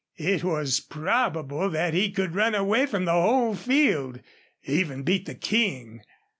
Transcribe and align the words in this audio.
It 0.17 0.43
was 0.43 0.79
probable 0.79 1.69
that 1.69 1.93
he 1.93 2.09
could 2.11 2.33
run 2.33 2.55
away 2.55 2.87
from 2.87 3.05
the 3.05 3.11
whole 3.11 3.53
field 3.53 4.19
even 4.63 5.03
beat 5.03 5.27
the 5.27 5.35
King. 5.35 6.01